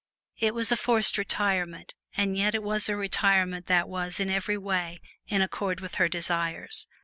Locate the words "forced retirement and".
0.77-2.35